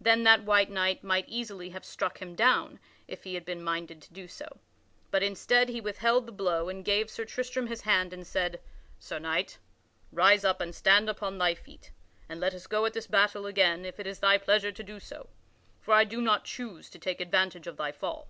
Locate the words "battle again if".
13.06-14.00